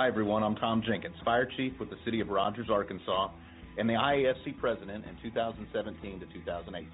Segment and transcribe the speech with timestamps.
[0.00, 0.42] Hi, everyone.
[0.42, 3.32] I'm Tom Jenkins, Fire Chief with the City of Rogers, Arkansas,
[3.76, 6.88] and the IAFC President in 2017 to 2018.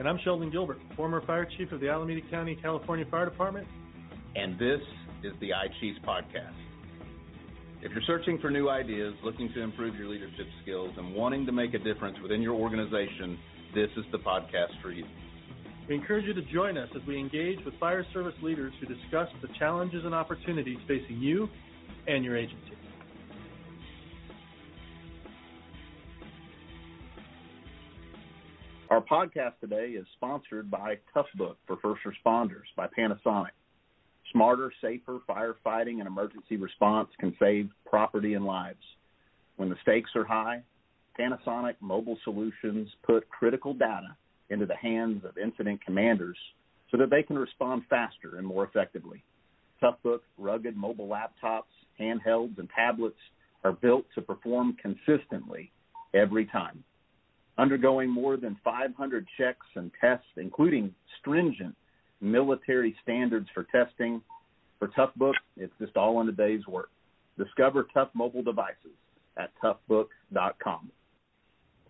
[0.00, 3.68] And I'm Sheldon Gilbert, former Fire Chief of the Alameda County, California Fire Department.
[4.34, 4.80] And this
[5.22, 6.58] is the iChiefs Podcast.
[7.82, 11.52] If you're searching for new ideas, looking to improve your leadership skills, and wanting to
[11.52, 13.38] make a difference within your organization,
[13.76, 15.04] this is the podcast for you.
[15.88, 19.28] We encourage you to join us as we engage with fire service leaders who discuss
[19.40, 21.48] the challenges and opportunities facing you
[22.06, 22.76] and your agency.
[28.90, 33.52] Our podcast today is sponsored by Toughbook for First Responders by Panasonic.
[34.32, 38.82] Smarter, safer firefighting and emergency response can save property and lives.
[39.56, 40.62] When the stakes are high,
[41.18, 44.16] Panasonic Mobile Solutions put critical data
[44.50, 46.36] into the hands of incident commanders
[46.90, 49.24] so that they can respond faster and more effectively.
[49.82, 51.62] Toughbook rugged mobile laptops,
[52.00, 53.16] handhelds, and tablets
[53.64, 55.70] are built to perform consistently
[56.14, 56.82] every time.
[57.58, 61.76] Undergoing more than 500 checks and tests, including stringent
[62.20, 64.22] military standards for testing,
[64.78, 66.90] for Toughbook, it's just all in a day's work.
[67.38, 68.96] Discover tough mobile devices
[69.36, 70.90] at toughbook.com.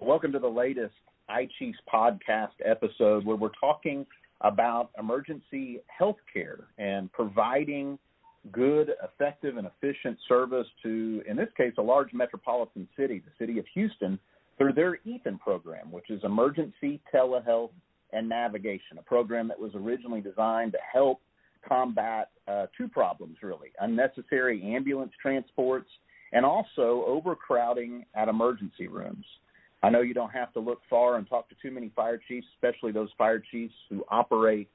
[0.01, 0.95] Welcome to the latest
[1.31, 4.05] iChiefs podcast episode where we're talking
[4.41, 7.99] about emergency health care and providing
[8.51, 13.59] good, effective, and efficient service to, in this case, a large metropolitan city, the city
[13.59, 14.19] of Houston,
[14.59, 17.71] through their Ethan program, which is Emergency Telehealth
[18.13, 21.21] and Navigation, a program that was originally designed to help
[21.67, 25.89] combat uh, two problems, really unnecessary ambulance transports
[26.33, 29.25] and also overcrowding at emergency rooms.
[29.83, 32.47] I know you don't have to look far and talk to too many fire chiefs,
[32.57, 34.69] especially those fire chiefs who operate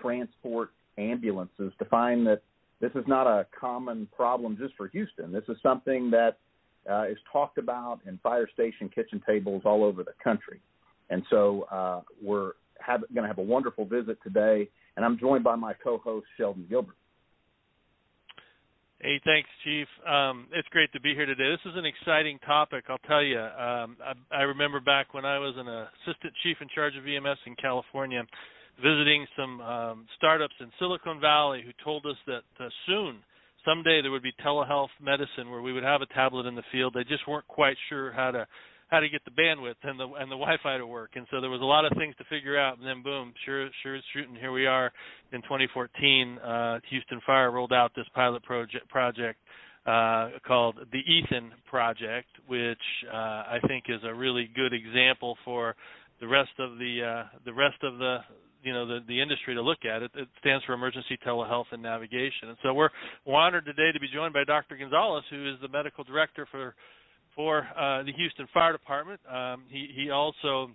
[0.00, 2.42] transport ambulances, to find that
[2.84, 5.32] this is not a common problem just for Houston.
[5.32, 6.36] This is something that
[6.90, 10.60] uh, is talked about in fire station kitchen tables all over the country.
[11.08, 12.52] And so uh, we're
[12.86, 16.96] going to have a wonderful visit today, and I'm joined by my co-host Sheldon Gilbert.
[19.00, 19.88] Hey, thanks, Chief.
[20.06, 21.50] Um, it's great to be here today.
[21.50, 23.38] This is an exciting topic, I'll tell you.
[23.38, 27.38] Um, I, I remember back when I was an assistant chief in charge of EMS
[27.46, 28.22] in California,
[28.82, 33.18] visiting some um, startups in Silicon Valley who told us that uh, soon,
[33.64, 36.94] someday, there would be telehealth medicine where we would have a tablet in the field.
[36.94, 38.46] They just weren't quite sure how to
[38.88, 41.12] how to get the bandwidth and the and the Wi-Fi to work.
[41.14, 42.78] And so there was a lot of things to figure out.
[42.78, 44.92] And then boom, sure sure it's shooting, here we are
[45.32, 46.38] in 2014.
[46.38, 49.38] Uh, Houston Fire rolled out this pilot project project
[49.86, 52.78] uh, called the Ethan project, which
[53.12, 55.74] uh, I think is a really good example for
[56.20, 58.18] the rest of the uh, the rest of the
[58.64, 60.10] you know the the industry to look at it.
[60.14, 62.48] It stands for Emergency Telehealth and Navigation.
[62.48, 62.90] And so we're,
[63.26, 64.76] we're honored today to be joined by Dr.
[64.76, 66.74] Gonzalez, who is the medical director for
[67.36, 69.20] for uh, the Houston Fire Department.
[69.30, 70.70] Um, he he also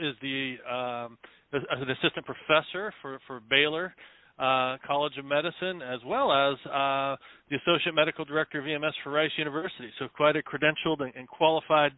[0.00, 1.18] is the um,
[1.52, 3.94] an assistant professor for for Baylor
[4.38, 7.16] uh, College of Medicine, as well as uh,
[7.50, 9.90] the associate medical director of EMS for Rice University.
[9.98, 11.92] So quite a credentialed and, qualified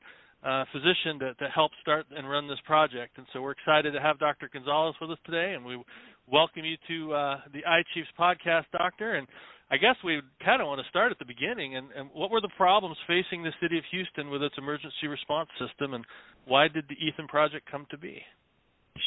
[0.44, 3.16] uh, physician to, to help start and run this project.
[3.16, 4.50] And so we're excited to have Dr.
[4.52, 5.82] Gonzalez with us today, and we
[6.30, 9.14] welcome you to uh, the iChiefs podcast, Doctor.
[9.14, 9.26] And
[9.70, 11.76] I guess we kind of want to start at the beginning.
[11.76, 15.48] And, and what were the problems facing the city of Houston with its emergency response
[15.58, 16.04] system, and
[16.44, 18.20] why did the Ethan project come to be?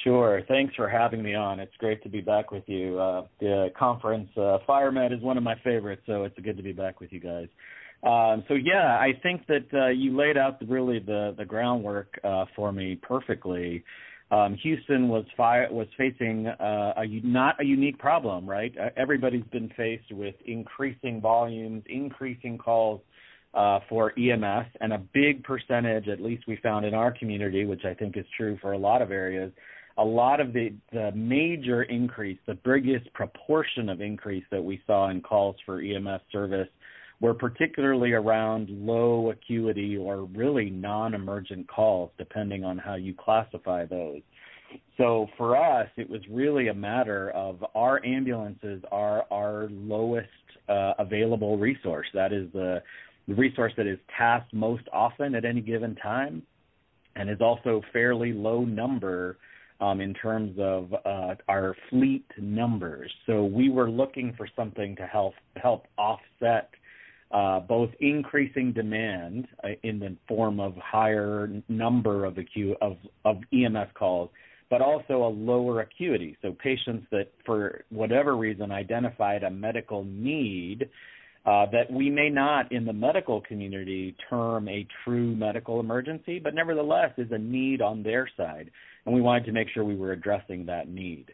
[0.04, 0.42] Sure.
[0.48, 1.60] Thanks for having me on.
[1.60, 3.00] It's great to be back with you.
[3.00, 6.74] Uh, the conference, uh, FireMed, is one of my favorites, so it's good to be
[6.74, 7.48] back with you guys.
[8.04, 12.46] Um, so yeah, I think that uh, you laid out really the the groundwork uh,
[12.56, 13.84] for me perfectly
[14.30, 18.74] um, Houston was fire was facing uh, a not a unique problem, right?
[18.78, 23.00] Uh, everybody's been faced with increasing volumes, increasing calls
[23.54, 27.86] uh, for EMS, and a big percentage, at least we found in our community, which
[27.86, 29.54] I think is true for a lot of areas,
[29.98, 35.10] a lot of the the major increase, the biggest proportion of increase that we saw
[35.10, 36.68] in calls for EMS service
[37.20, 44.22] were particularly around low acuity or really non-emergent calls, depending on how you classify those.
[44.98, 50.30] So for us, it was really a matter of our ambulances are our lowest
[50.68, 52.08] uh, available resource.
[52.14, 52.84] That is the,
[53.28, 56.44] the resource that is tasked most often at any given time,
[57.16, 59.38] and is also fairly low number
[59.80, 63.12] um, in terms of uh, our fleet numbers.
[63.26, 66.70] So we were looking for something to help help offset
[67.32, 73.38] uh, both increasing demand uh, in the form of higher number of acu- of, of
[73.52, 74.30] EMS calls,
[74.70, 76.38] but also a lower acuity.
[76.42, 80.90] So patients that, for whatever reason, identified a medical need
[81.48, 86.54] uh, that we may not in the medical community term a true medical emergency, but
[86.54, 88.70] nevertheless is a need on their side,
[89.06, 91.28] and we wanted to make sure we were addressing that need.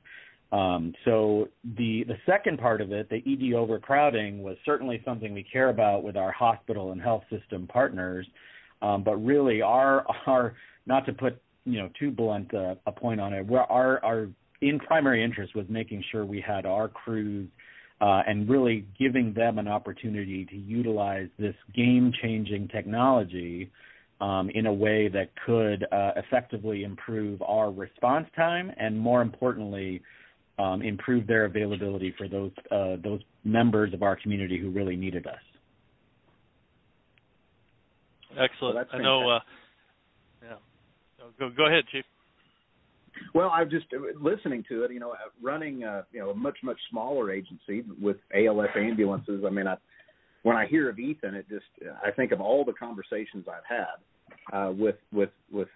[0.53, 5.43] Um, so the the second part of it, the ED overcrowding, was certainly something we
[5.43, 8.27] care about with our hospital and health system partners.
[8.83, 10.53] Um, but really, our our
[10.85, 14.29] not to put you know too blunt uh, a point on it, where our our
[14.61, 17.49] in primary interest was making sure we had our crews
[17.99, 23.71] uh, and really giving them an opportunity to utilize this game changing technology
[24.21, 30.01] um, in a way that could uh, effectively improve our response time and more importantly
[30.63, 35.27] um, improve their availability for those uh, those members of our community who really needed
[35.27, 35.33] us.
[38.31, 38.75] Excellent.
[38.75, 39.29] Well, I know.
[39.29, 39.39] Uh,
[40.41, 40.55] yeah.
[41.39, 42.05] Go go ahead, Chief.
[43.33, 44.91] Well, I'm just uh, listening to it.
[44.91, 49.43] You know, uh, running uh, you know a much much smaller agency with ALS ambulances.
[49.45, 49.75] I mean, I
[50.43, 51.65] when I hear of Ethan, it just
[52.03, 55.67] I think of all the conversations I've had uh, with with with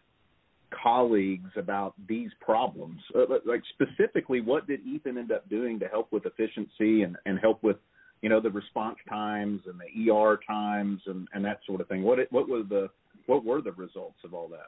[0.71, 2.99] colleagues about these problems.
[3.15, 7.39] Uh, like specifically, what did Ethan end up doing to help with efficiency and and
[7.39, 7.77] help with
[8.21, 12.03] you know the response times and the ER times and and that sort of thing?
[12.03, 12.89] What what was the
[13.25, 14.67] what were the results of all that?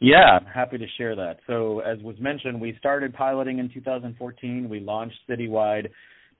[0.00, 1.38] Yeah, happy to share that.
[1.46, 4.68] So, as was mentioned, we started piloting in 2014.
[4.68, 5.88] We launched citywide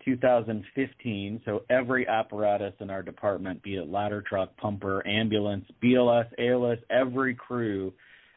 [0.05, 1.43] 2015.
[1.45, 7.35] So, every apparatus in our department, be it ladder truck, pumper, ambulance, BLS, ALS, every
[7.35, 7.93] crew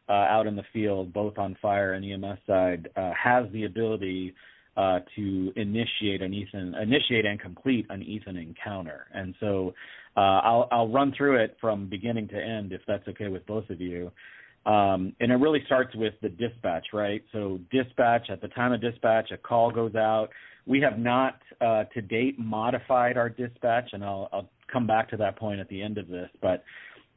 [0.10, 4.34] uh, out in the field, both on fire and EMS side, uh, has the ability
[4.78, 9.08] uh, to initiate an Ethan, initiate and complete an Ethan encounter.
[9.14, 9.74] And so,
[10.18, 13.70] uh, I'll, I'll run through it from beginning to end, if that's okay with both
[13.70, 14.12] of you.
[14.66, 17.24] Um, and it really starts with the dispatch, right?
[17.32, 20.30] So dispatch at the time of dispatch, a call goes out.
[20.68, 25.18] We have not uh, to date modified our dispatch, and I'll, I'll come back to
[25.18, 26.30] that point at the end of this.
[26.42, 26.64] But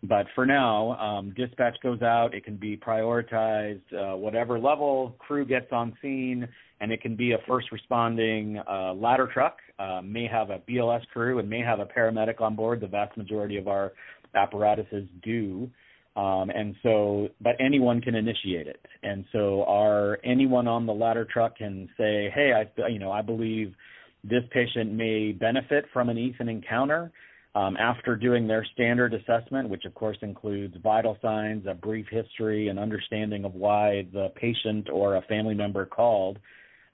[0.02, 2.35] but for now, um, dispatch goes out.
[2.35, 6.46] It can be prioritized, uh, whatever level crew gets on scene,
[6.81, 9.58] and it can be a first responding uh, ladder truck.
[9.79, 12.81] Uh, may have a BLS crew and may have a paramedic on board.
[12.81, 13.93] The vast majority of our
[14.35, 15.70] apparatuses do.
[16.17, 18.85] Um, and so, but anyone can initiate it.
[19.02, 23.20] And so, our anyone on the ladder truck can say, "Hey, I, you know, I
[23.20, 23.75] believe
[24.23, 27.11] this patient may benefit from an Ethan encounter."
[27.56, 32.69] Um, after doing their standard assessment, which of course includes vital signs, a brief history,
[32.69, 36.41] and understanding of why the patient or a family member called,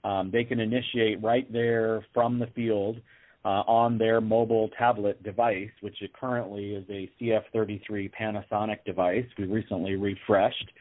[0.03, 2.97] um, they can initiate right there from the field
[3.43, 9.25] uh, on their mobile tablet device, which currently is a CF33 Panasonic device.
[9.37, 10.71] We recently refreshed,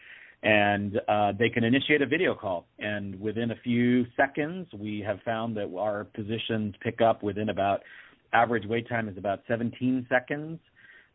[0.43, 2.67] and uh, they can initiate a video call.
[2.79, 7.81] And within a few seconds, we have found that our physicians pick up within about
[8.33, 10.59] average wait time is about 17 seconds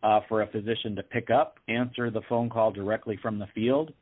[0.03, 3.94] uh, for a physician to pick up, answer the phone call directly from the field.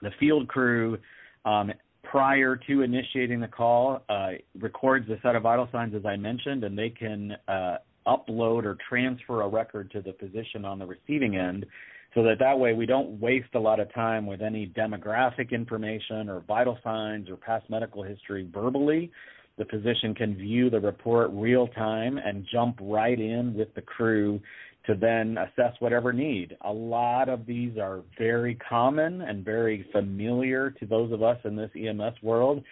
[0.00, 0.98] The field crew
[1.44, 6.16] um, prior to initiating the call uh, records a set of vital signs, as I
[6.16, 10.86] mentioned, and they can uh, upload or transfer a record to the physician on the
[10.86, 11.66] receiving end
[12.14, 16.28] so that that way we don't waste a lot of time with any demographic information
[16.28, 19.10] or vital signs or past medical history verbally.
[19.58, 24.40] The physician can view the report real time and jump right in with the crew
[24.86, 26.56] to then assess whatever need.
[26.62, 31.56] A lot of these are very common and very familiar to those of us in
[31.56, 32.64] this EMS world.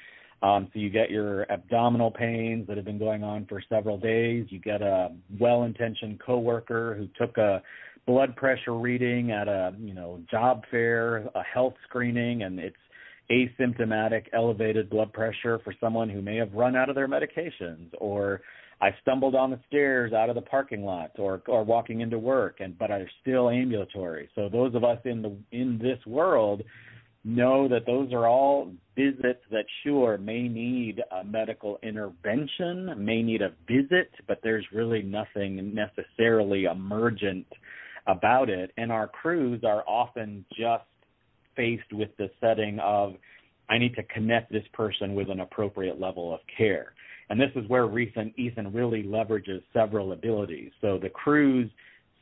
[0.42, 4.46] Um, so you get your abdominal pains that have been going on for several days.
[4.50, 7.62] You get a well-intentioned coworker who took a
[8.06, 12.76] blood pressure reading at a you know job fair, a health screening, and it's
[13.30, 18.40] asymptomatic elevated blood pressure for someone who may have run out of their medications or
[18.80, 22.56] I stumbled on the stairs out of the parking lot or or walking into work
[22.60, 24.28] and but I'm still ambulatory.
[24.34, 26.62] So those of us in the in this world
[27.24, 33.42] know that those are all visits that sure may need a medical intervention, may need
[33.42, 37.46] a visit, but there's really nothing necessarily emergent
[38.06, 38.70] about it.
[38.76, 40.84] And our crews are often just
[41.56, 43.14] faced with the setting of
[43.68, 46.92] I need to connect this person with an appropriate level of care.
[47.28, 50.70] And this is where recent Ethan really leverages several abilities.
[50.80, 51.68] So the crews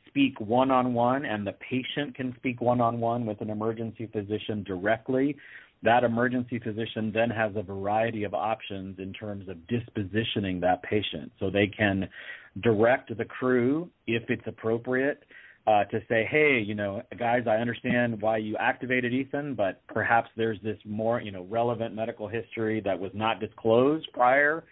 [0.07, 4.07] speak one on one, and the patient can speak one on one with an emergency
[4.11, 5.35] physician directly.
[5.83, 11.31] That emergency physician then has a variety of options in terms of dispositioning that patient.
[11.39, 12.09] So they can
[12.63, 15.21] direct the crew if it's appropriate
[15.67, 20.29] uh, to say, hey, you know, guys, I understand why you activated Ethan, but perhaps
[20.37, 24.63] there's this more, you know, relevant medical history that was not disclosed prior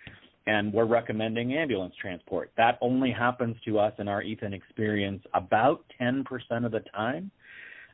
[0.46, 2.52] and we're recommending ambulance transport.
[2.58, 6.26] That only happens to us in our Ethan experience about 10%
[6.66, 7.32] of the time.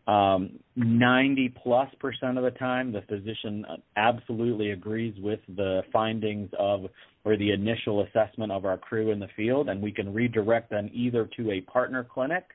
[0.07, 3.63] Um, 90 plus percent of the time, the physician
[3.95, 6.85] absolutely agrees with the findings of
[7.25, 10.89] or the initial assessment of our crew in the field, and we can redirect them
[10.91, 12.45] either to a partner clinic.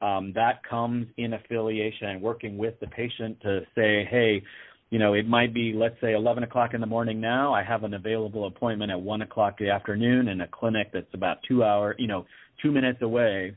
[0.00, 4.42] Um, that comes in affiliation and working with the patient to say, hey,
[4.90, 7.54] you know, it might be, let's say, 11 o'clock in the morning now.
[7.54, 11.14] I have an available appointment at 1 o'clock in the afternoon in a clinic that's
[11.14, 12.26] about two hour, you know,
[12.60, 13.56] two minutes away,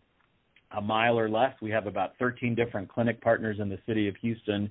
[0.77, 1.53] a mile or less.
[1.61, 4.69] We have about 13 different clinic partners in the city of Houston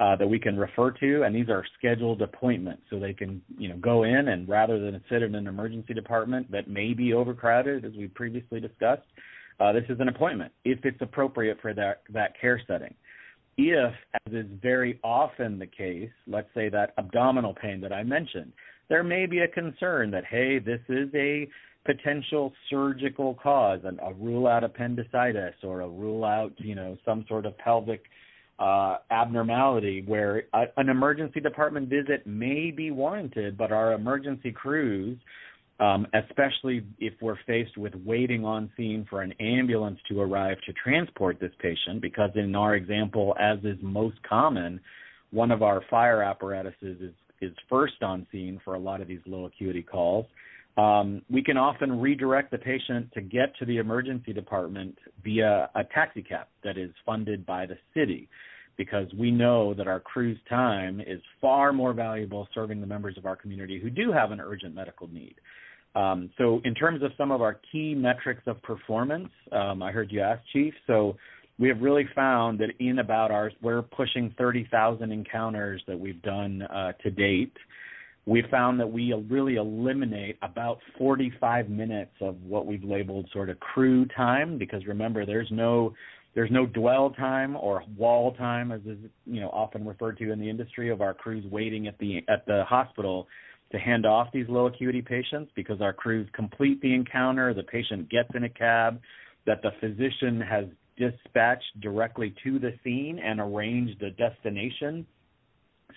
[0.00, 3.68] uh, that we can refer to, and these are scheduled appointments, so they can, you
[3.68, 7.84] know, go in and rather than sit in an emergency department that may be overcrowded,
[7.84, 9.02] as we previously discussed,
[9.60, 12.94] uh, this is an appointment if it's appropriate for that that care setting.
[13.56, 13.92] If,
[14.26, 18.52] as is very often the case, let's say that abdominal pain that I mentioned,
[18.88, 21.46] there may be a concern that, hey, this is a
[21.84, 27.24] potential surgical cause, and a rule out appendicitis or a rule out, you know, some
[27.28, 28.02] sort of pelvic
[28.58, 35.18] uh, abnormality where a, an emergency department visit may be warranted, but our emergency crews
[35.80, 40.72] um, especially if we're faced with waiting on scene for an ambulance to arrive to
[40.74, 44.78] transport this patient, because in our example, as is most common,
[45.30, 49.20] one of our fire apparatuses is, is first on scene for a lot of these
[49.26, 50.26] low acuity calls.
[50.76, 55.84] Um, we can often redirect the patient to get to the emergency department via a
[55.94, 58.28] taxi cab that is funded by the city
[58.76, 63.26] because we know that our crew's time is far more valuable serving the members of
[63.26, 65.34] our community who do have an urgent medical need.
[65.94, 70.12] Um, so in terms of some of our key metrics of performance, um, I heard
[70.12, 70.72] you ask, Chief.
[70.86, 71.16] So
[71.58, 76.62] we have really found that in about our, we're pushing 30,000 encounters that we've done
[76.62, 77.52] uh, to date.
[78.24, 83.58] We found that we really eliminate about 45 minutes of what we've labeled sort of
[83.60, 85.94] crew time, because remember, there's no
[86.32, 90.38] there's no dwell time or wall time, as is you know often referred to in
[90.38, 93.26] the industry of our crews waiting at the at the hospital
[93.72, 98.10] to hand off these low acuity patients because our crews complete the encounter, the patient
[98.10, 99.00] gets in a cab,
[99.46, 100.64] that the physician has
[100.96, 105.06] dispatched directly to the scene and arranged a destination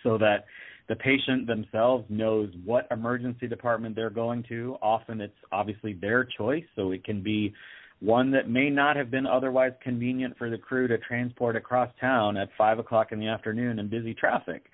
[0.02, 0.46] so that
[0.88, 4.78] the patient themselves knows what emergency department they're going to.
[4.82, 7.54] Often it's obviously their choice, so it can be
[8.00, 12.36] one that may not have been otherwise convenient for the crew to transport across town
[12.36, 14.66] at five o'clock in the afternoon in busy traffic.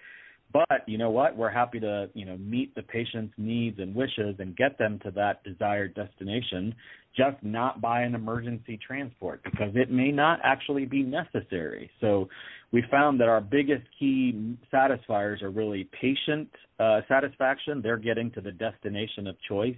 [0.52, 1.38] But you know what?
[1.38, 5.12] We're happy to, you know, meet the patient's needs and wishes and get them to
[5.12, 6.74] that desired destination,
[7.16, 11.92] just not by an emergency transport because it may not actually be necessary.
[12.02, 12.30] So
[12.72, 17.82] we found that our biggest key satisfiers are really patient uh, satisfaction.
[17.84, 19.76] They're getting to the destination of choice.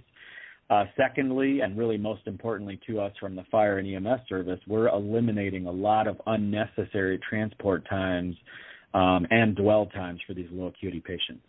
[0.70, 4.88] Uh, secondly, and really most importantly to us from the fire and EMS service, we're
[4.88, 8.34] eliminating a lot of unnecessary transport times
[8.94, 11.44] um, and dwell times for these low acuity patients.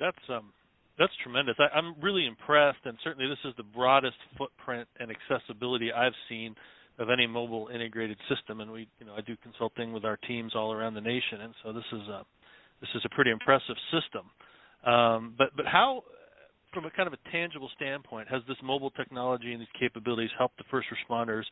[0.00, 0.52] That's um,
[0.98, 1.54] that's tremendous.
[1.58, 6.54] I, I'm really impressed, and certainly this is the broadest footprint and accessibility I've seen
[6.98, 8.60] of any mobile integrated system.
[8.60, 11.54] And we, you know, I do consulting with our teams all around the nation, and
[11.62, 12.24] so this is a
[12.80, 14.26] this is a pretty impressive system.
[14.84, 16.02] Um, but but how,
[16.74, 20.58] from a kind of a tangible standpoint, has this mobile technology and these capabilities helped
[20.58, 21.44] the first responders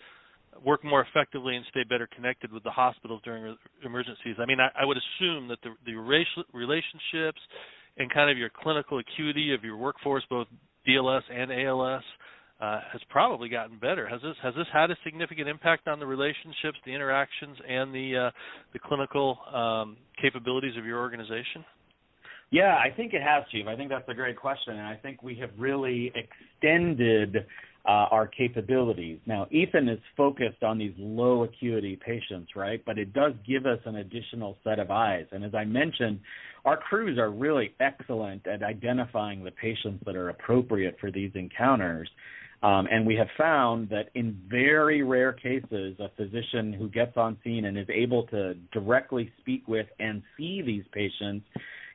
[0.64, 4.36] work more effectively and stay better connected with the hospitals during emergencies.
[4.38, 7.40] I mean, I, I would assume that the, the relationships
[7.96, 10.46] and kind of your clinical acuity of your workforce, both
[10.88, 12.02] BLS and ALS,
[12.60, 14.06] uh, has probably gotten better.
[14.06, 18.28] Has this has this had a significant impact on the relationships, the interactions, and the
[18.28, 18.30] uh,
[18.74, 21.64] the clinical um, capabilities of your organization?
[22.50, 23.66] Yeah, I think it has, Chief.
[23.66, 27.46] I think that's a great question, and I think we have really extended
[27.86, 29.18] uh, our capabilities.
[29.26, 32.82] Now, Ethan is focused on these low acuity patients, right?
[32.84, 35.26] But it does give us an additional set of eyes.
[35.32, 36.20] And as I mentioned,
[36.64, 42.08] our crews are really excellent at identifying the patients that are appropriate for these encounters.
[42.62, 47.38] Um, and we have found that in very rare cases, a physician who gets on
[47.42, 51.46] scene and is able to directly speak with and see these patients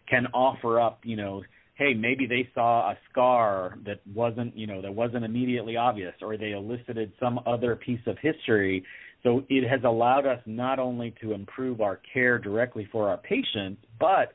[0.10, 1.44] can offer up, you know,
[1.76, 6.38] hey, maybe they saw a scar that wasn't, you know, that wasn't immediately obvious, or
[6.38, 8.84] they elicited some other piece of history.
[9.24, 13.82] So it has allowed us not only to improve our care directly for our patients,
[14.00, 14.34] but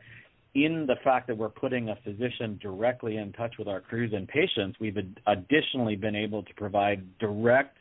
[0.55, 4.27] in the fact that we're putting a physician directly in touch with our crews and
[4.29, 7.77] patients, we've additionally been able to provide direct,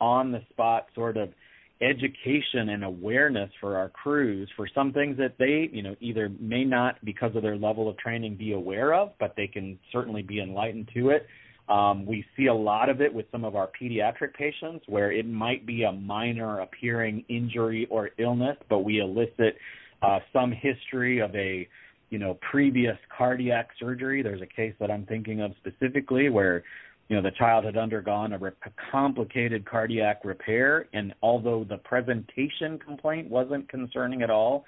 [0.00, 1.30] on the spot sort of
[1.80, 6.64] education and awareness for our crews for some things that they, you know, either may
[6.64, 10.40] not because of their level of training be aware of, but they can certainly be
[10.40, 11.26] enlightened to it.
[11.68, 15.26] Um, we see a lot of it with some of our pediatric patients where it
[15.26, 19.56] might be a minor appearing injury or illness, but we elicit
[20.02, 21.68] uh, some history of a
[22.10, 24.22] you know previous cardiac surgery.
[24.22, 26.64] There's a case that I'm thinking of specifically where
[27.08, 31.78] you know the child had undergone a, re- a complicated cardiac repair, and although the
[31.78, 34.64] presentation complaint wasn't concerning at all,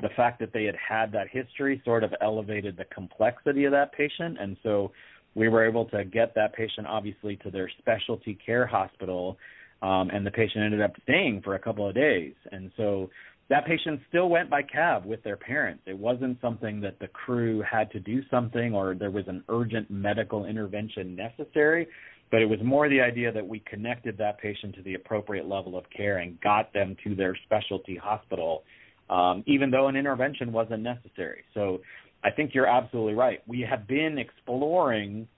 [0.00, 3.92] the fact that they had had that history sort of elevated the complexity of that
[3.92, 4.90] patient, and so
[5.36, 9.38] we were able to get that patient obviously to their specialty care hospital,
[9.82, 13.08] um, and the patient ended up staying for a couple of days, and so
[13.50, 15.82] that patient still went by cab with their parents.
[15.86, 19.90] It wasn't something that the crew had to do something or there was an urgent
[19.90, 21.86] medical intervention necessary,
[22.30, 25.76] but it was more the idea that we connected that patient to the appropriate level
[25.76, 28.64] of care and got them to their specialty hospital,
[29.10, 31.44] um, even though an intervention wasn't necessary.
[31.52, 31.80] So
[32.24, 33.42] I think you're absolutely right.
[33.46, 35.28] We have been exploring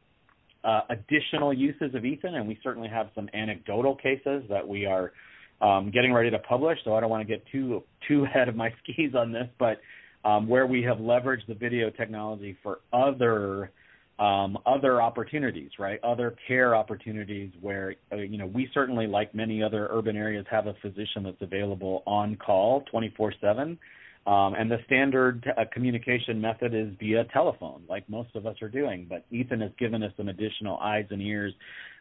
[0.62, 5.12] uh, additional uses of Ethan, and we certainly have some anecdotal cases that we are
[5.60, 8.56] um, getting ready to publish, so I don't want to get too too ahead of
[8.56, 9.80] my skis on this, but
[10.24, 13.70] um, where we have leveraged the video technology for other
[14.18, 16.02] um, other opportunities, right?
[16.02, 20.66] Other care opportunities where uh, you know we certainly, like many other urban areas, have
[20.66, 23.76] a physician that's available on call 24/7.
[24.26, 28.68] Um, and the standard uh, communication method is via telephone, like most of us are
[28.68, 29.06] doing.
[29.08, 31.54] But Ethan has given us some additional eyes and ears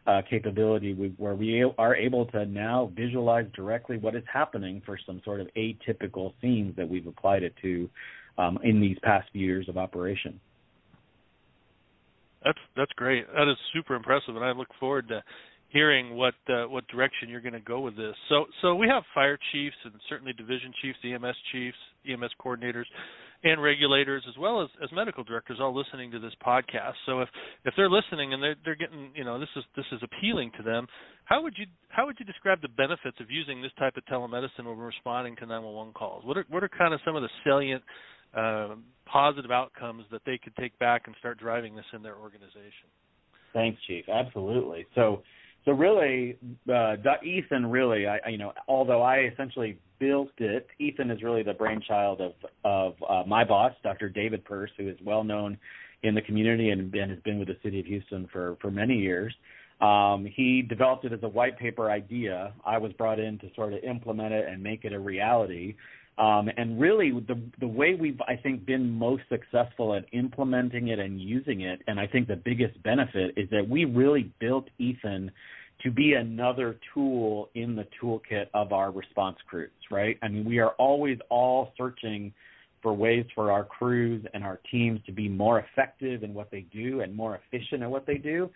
[0.08, 5.20] uh, capability where we are able to now visualize directly what is happening for some
[5.24, 7.88] sort of atypical scenes that we've applied it to
[8.38, 10.40] um, in these past few years of operation.
[12.44, 13.26] That's that's great.
[13.34, 15.22] That is super impressive, and I look forward to
[15.76, 18.14] hearing what uh, what direction you're going to go with this.
[18.28, 21.76] So so we have fire chiefs and certainly division chiefs, EMS chiefs,
[22.08, 22.88] EMS coordinators,
[23.44, 26.94] and regulators as well as, as medical directors all listening to this podcast.
[27.04, 27.28] So if
[27.64, 30.62] if they're listening and they're they're getting you know this is this is appealing to
[30.62, 30.86] them,
[31.24, 34.64] how would you how would you describe the benefits of using this type of telemedicine
[34.64, 36.24] when responding to 911 calls?
[36.24, 37.82] What are what are kind of some of the salient
[38.34, 42.88] uh, positive outcomes that they could take back and start driving this in their organization?
[43.52, 44.04] Thanks, Chief.
[44.08, 44.86] Absolutely.
[44.94, 45.22] So
[45.66, 46.38] so really,
[46.72, 51.54] uh, Ethan really, I, you know, although I essentially built it, Ethan is really the
[51.54, 52.32] brainchild of
[52.64, 54.08] of uh, my boss, Dr.
[54.08, 55.58] David Persse, who is well known
[56.04, 58.94] in the community and, and has been with the city of Houston for for many
[58.94, 59.34] years.
[59.80, 62.54] Um, he developed it as a white paper idea.
[62.64, 65.74] I was brought in to sort of implement it and make it a reality.
[66.18, 70.98] Um, and really, the the way we've I think been most successful at implementing it
[70.98, 75.30] and using it, and I think the biggest benefit is that we really built Ethan
[75.82, 79.70] to be another tool in the toolkit of our response crews.
[79.90, 80.18] Right?
[80.22, 82.32] I mean, we are always all searching
[82.82, 86.60] for ways for our crews and our teams to be more effective in what they
[86.72, 88.48] do and more efficient at what they do.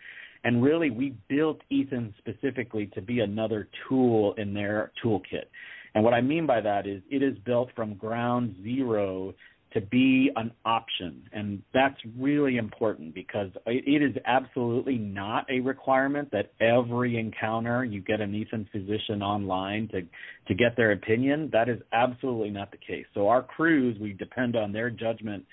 [0.43, 5.45] And really, we built Ethan specifically to be another tool in their toolkit.
[5.93, 9.33] And what I mean by that is it is built from ground zero
[9.73, 11.23] to be an option.
[11.31, 18.01] And that's really important because it is absolutely not a requirement that every encounter you
[18.01, 20.01] get an Ethan physician online to,
[20.47, 21.49] to get their opinion.
[21.53, 23.05] That is absolutely not the case.
[23.13, 25.45] So our crews, we depend on their judgment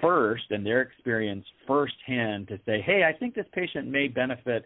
[0.00, 4.64] first and their experience firsthand to say, hey, I think this patient may benefit,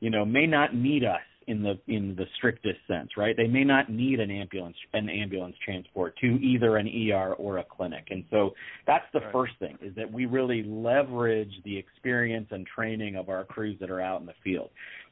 [0.00, 3.36] you know, may not need us in the in the strictest sense, right?
[3.36, 7.64] They may not need an ambulance an ambulance transport to either an ER or a
[7.64, 8.04] clinic.
[8.10, 8.50] And so
[8.86, 9.32] that's the right.
[9.32, 13.90] first thing is that we really leverage the experience and training of our crews that
[13.90, 14.70] are out in the field.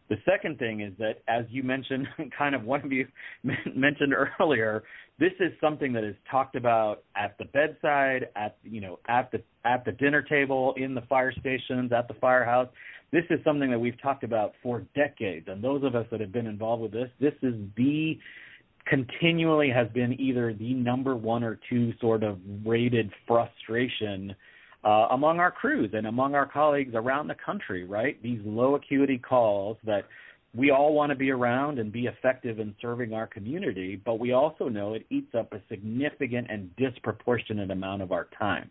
[0.08, 2.06] The second thing is that, as you mentioned,
[2.38, 3.06] kind of one of you
[3.74, 4.84] mentioned earlier,
[5.18, 9.42] this is something that is talked about at the bedside, at you know, at the
[9.64, 12.68] at the dinner table, in the fire stations, at the firehouse
[13.10, 15.46] this is something that we've talked about for decades.
[15.48, 18.18] And those of us that have been involved with this, this is the
[18.86, 24.34] continually has been either the number one or two sort of rated frustration
[24.84, 28.22] uh, among our crews and among our colleagues around the country, right?
[28.22, 30.04] These low acuity calls that
[30.54, 34.32] we all want to be around and be effective in serving our community, but we
[34.32, 38.70] also know it eats up a significant and disproportionate amount of our time.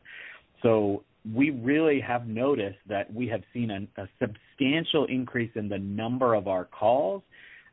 [0.63, 5.77] So we really have noticed that we have seen a, a substantial increase in the
[5.77, 7.21] number of our calls.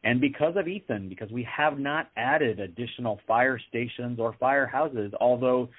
[0.02, 5.70] And because of Ethan, because we have not added additional fire stations or firehouses, although,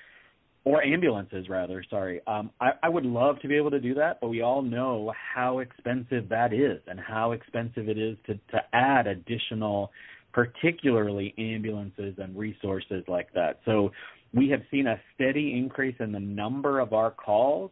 [0.63, 2.21] or ambulances rather, sorry.
[2.25, 5.13] Um, I, I would love to be able to do that, but we all know
[5.33, 9.91] how expensive that is and how expensive it is to, to add additional
[10.33, 13.59] particularly ambulances and resources like that.
[13.63, 13.91] So
[14.35, 17.71] we have seen a steady increase in the number of our calls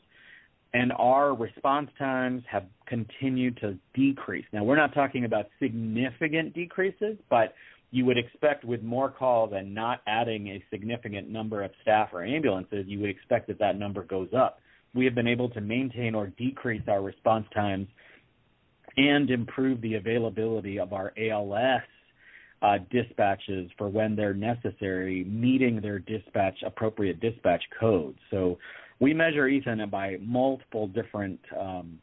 [0.73, 4.45] and our response times have continued to decrease.
[4.53, 7.53] Now, we're not talking about significant decreases, but
[7.91, 12.23] you would expect with more calls and not adding a significant number of staff or
[12.23, 14.59] ambulances, you would expect that that number goes up.
[14.95, 17.87] We have been able to maintain or decrease our response times
[18.97, 21.83] and improve the availability of our ALS
[22.63, 28.17] uh, dispatches for when they're necessary, meeting their dispatch appropriate dispatch codes.
[28.31, 28.57] So
[28.99, 31.99] we measure Ethan by multiple different um,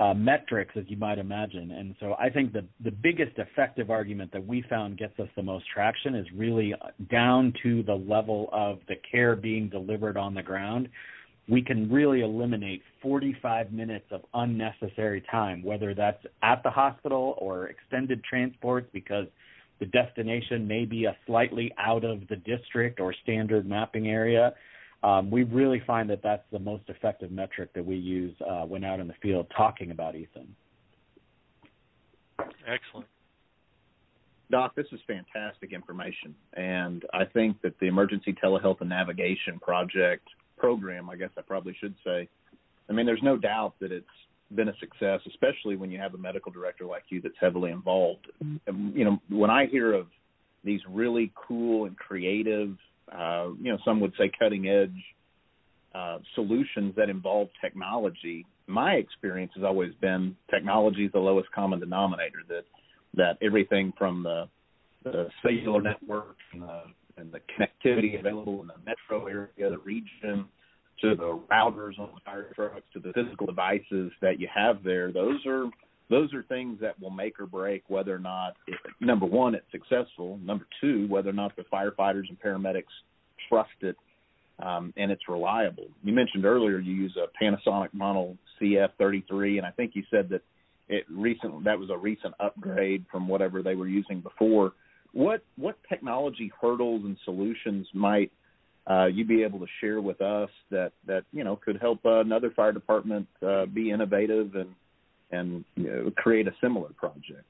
[0.00, 1.70] uh, metrics, as you might imagine.
[1.70, 5.42] And so I think the the biggest effective argument that we found gets us the
[5.42, 6.74] most traction is really
[7.08, 10.88] down to the level of the care being delivered on the ground.
[11.48, 17.66] We can really eliminate 45 minutes of unnecessary time, whether that's at the hospital or
[17.66, 19.26] extended transports because
[19.82, 24.54] the destination may be a slightly out of the district or standard mapping area
[25.02, 28.84] um, we really find that that's the most effective metric that we use uh, when
[28.84, 30.54] out in the field talking about Ethan.
[32.66, 33.08] Excellent.
[34.50, 40.28] Doc, this is fantastic information, and I think that the Emergency Telehealth and Navigation Project
[40.58, 42.28] program, I guess I probably should say,
[42.88, 44.06] I mean, there's no doubt that it's
[44.54, 48.26] been a success, especially when you have a medical director like you that's heavily involved.
[49.42, 50.06] When I hear of
[50.62, 52.76] these really cool and creative
[53.10, 54.94] uh, you know, some would say cutting edge
[55.92, 58.46] uh, solutions that involve technology.
[58.68, 62.38] My experience has always been technology is the lowest common denominator.
[62.48, 62.62] That
[63.14, 64.48] that everything from the,
[65.02, 66.82] the cellular network and the,
[67.16, 70.46] and the connectivity available in the metro area, the region,
[71.00, 75.10] to the routers on the fire trucks, to the physical devices that you have there.
[75.10, 75.64] Those are
[76.12, 79.66] those are things that will make or break whether or not it, number one it's
[79.72, 80.38] successful.
[80.42, 82.84] Number two whether or not the firefighters and paramedics
[83.48, 83.96] trust it
[84.62, 85.86] um, and it's reliable.
[86.04, 90.42] You mentioned earlier you use a panasonic model cf33 and i think you said that
[90.88, 94.72] it recent that was a recent upgrade from whatever they were using before.
[95.12, 98.30] What what technology hurdles and solutions might
[98.88, 102.20] uh, you be able to share with us that that you know could help uh,
[102.20, 104.74] another fire department uh, be innovative and
[105.32, 107.44] and you know, create a similar project.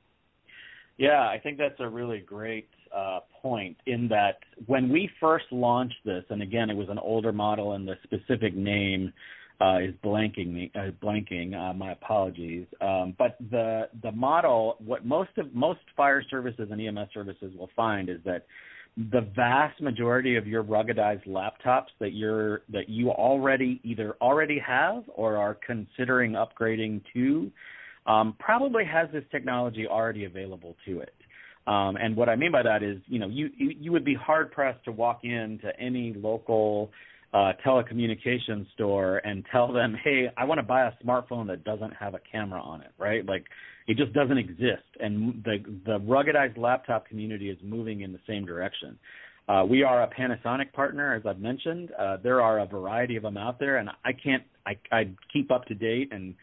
[0.98, 3.76] Yeah, I think that's a really great uh, point.
[3.86, 7.88] In that, when we first launched this, and again, it was an older model, and
[7.88, 9.12] the specific name
[9.60, 10.70] uh, is blanking me.
[10.74, 11.54] Uh, blanking.
[11.54, 12.66] Uh, my apologies.
[12.80, 17.70] Um, but the the model, what most of most fire services and EMS services will
[17.74, 18.46] find is that
[18.96, 25.04] the vast majority of your ruggedized laptops that you're that you already either already have
[25.14, 27.50] or are considering upgrading to
[28.06, 31.14] um, probably has this technology already available to it.
[31.66, 34.50] Um, and what I mean by that is, you know, you you would be hard
[34.50, 36.90] pressed to walk into any local
[37.32, 41.92] uh, telecommunications store and tell them, hey, I want to buy a smartphone that doesn't
[41.94, 43.24] have a camera on it, right?
[43.24, 43.46] Like
[43.86, 44.84] it just doesn't exist.
[45.00, 48.98] And the the ruggedized laptop community is moving in the same direction.
[49.48, 51.90] Uh, we are a Panasonic partner, as I've mentioned.
[51.98, 55.50] Uh, there are a variety of them out there, and I can't I, I keep
[55.50, 56.34] up to date and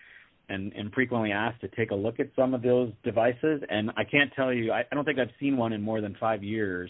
[0.50, 3.62] and and frequently asked to take a look at some of those devices.
[3.70, 6.18] And I can't tell you, I, I don't think I've seen one in more than
[6.20, 6.90] five years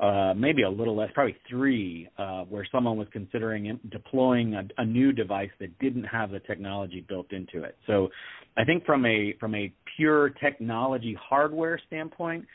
[0.00, 4.84] uh, maybe a little less, probably three, uh, where someone was considering deploying a, a,
[4.84, 7.76] new device that didn't have the technology built into it.
[7.86, 8.08] So,
[8.56, 12.46] I think from a from a pure technology hardware standpoint,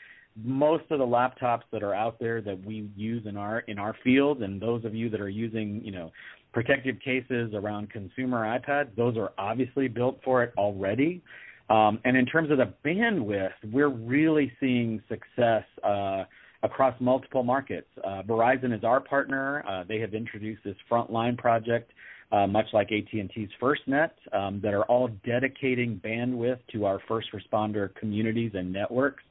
[0.42, 3.94] most of the laptops that are out there that we use in our in our
[4.02, 6.10] field, and those of you that are using, you know,
[6.52, 11.22] protective cases around consumer iPads, those are obviously built for it already.
[11.68, 15.64] Um, and in terms of the bandwidth, we're really seeing success.
[15.84, 16.24] Uh,
[16.66, 17.88] across multiple markets.
[18.04, 19.64] Uh, Verizon is our partner.
[19.66, 21.92] Uh, they have introduced this frontline project,
[22.32, 27.94] uh, much like AT&T's FirstNet, um, that are all dedicating bandwidth to our first responder
[27.94, 29.22] communities and networks.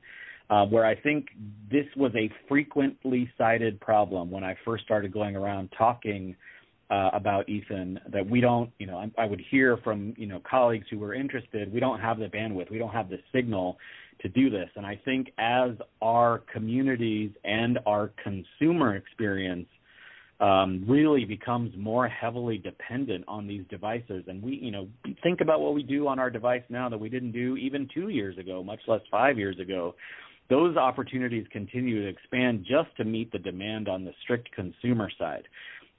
[0.47, 1.29] Uh, where I think
[1.71, 6.35] this was a frequently cited problem when I first started going around talking
[6.91, 10.39] uh, about Ethan that we don't, you know, I, I would hear from, you know,
[10.47, 13.79] colleagues who were interested, we don't have the bandwidth, we don't have the signal
[14.21, 14.69] to do this.
[14.75, 19.67] And I think as our communities and our consumer experience
[20.39, 24.87] um, really becomes more heavily dependent on these devices, and we, you know,
[25.23, 28.09] think about what we do on our device now that we didn't do even two
[28.09, 29.95] years ago, much less five years ago.
[30.49, 35.47] Those opportunities continue to expand just to meet the demand on the strict consumer side.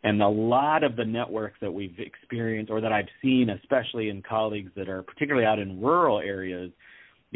[0.04, 4.22] And a lot of the networks that we've experienced or that I've seen, especially in
[4.22, 6.70] colleagues that are particularly out in rural areas,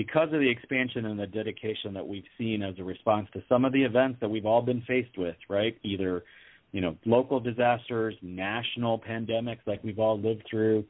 [0.01, 3.67] because of the expansion and the dedication that we've seen as a response to some
[3.67, 5.77] of the events that we've all been faced with, right?
[5.83, 6.25] Either,
[6.73, 10.87] you know, local disasters, national pandemics like we've all lived through,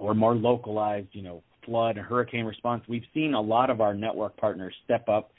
[0.00, 2.82] or more localized, you know, flood and hurricane response.
[2.88, 5.30] We've seen a lot of our network partners step up,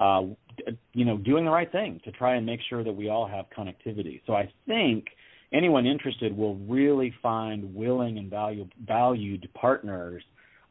[0.00, 0.22] uh,
[0.94, 3.44] you know, doing the right thing to try and make sure that we all have
[3.56, 4.20] connectivity.
[4.26, 5.04] So I think
[5.52, 10.24] anyone interested will really find willing and value, valued partners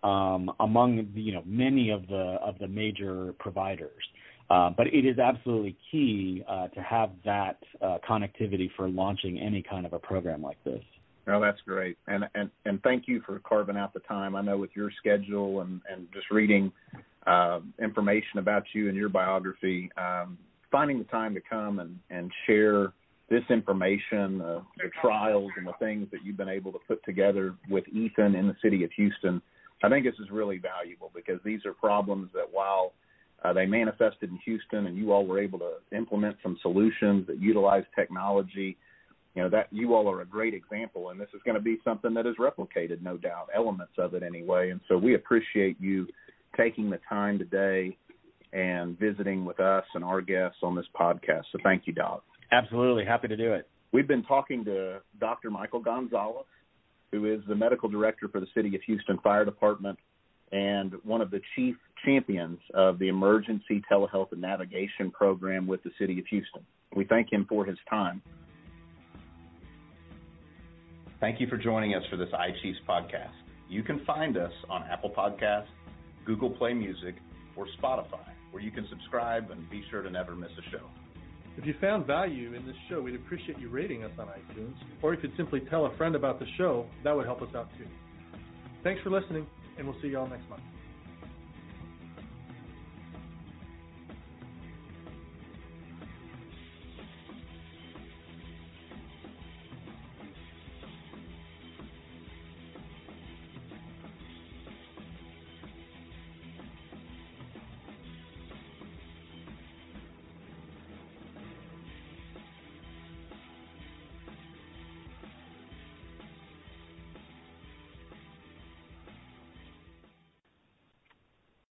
[0.08, 4.04] um, among you know many of the of the major providers.
[4.50, 9.62] Uh, but it is absolutely key uh, to have that uh, connectivity for launching any
[9.62, 10.82] kind of a program like this.
[11.26, 14.36] No, that's great, and and and thank you for carving out the time.
[14.36, 16.72] I know with your schedule and and just reading
[17.26, 20.38] uh, information about you and your biography, um,
[20.72, 22.94] finding the time to come and and share
[23.30, 27.56] this information, uh, the trials and the things that you've been able to put together
[27.70, 29.42] with Ethan in the city of Houston
[29.84, 32.94] I think this is really valuable because these are problems that while
[33.44, 37.40] uh, they manifested in Houston and you all were able to implement some solutions that
[37.40, 38.78] utilize technology,
[39.36, 41.12] you know that you all are a great example.
[41.12, 44.24] And this is going to be something that is replicated no doubt elements of it
[44.24, 44.72] anyway.
[44.72, 46.08] And so we appreciate you
[46.56, 47.96] taking the time today
[48.52, 51.44] and visiting with us and our guests on this podcast.
[51.52, 52.24] So thank you doc.
[52.52, 53.06] Absolutely.
[53.06, 53.70] Happy to do it.
[53.92, 56.46] We've been talking to dr michael gonzalez
[57.12, 59.98] who is the medical director for the City of Houston Fire Department
[60.52, 65.92] and one of the chief champions of the emergency telehealth and navigation program with the
[66.00, 66.62] City of Houston.
[66.96, 68.22] We thank him for his time.
[71.20, 73.32] Thank you for joining us for this iChiefs podcast.
[73.70, 75.66] You can find us on Apple Podcasts,
[76.26, 77.16] Google Play Music,
[77.56, 80.88] or Spotify, where you can subscribe and be sure to never miss a show.
[81.58, 85.14] If you found value in this show, we'd appreciate you rating us on iTunes, or
[85.16, 86.86] you could simply tell a friend about the show.
[87.04, 87.88] That would help us out too.
[88.84, 90.62] Thanks for listening, and we'll see you all next month.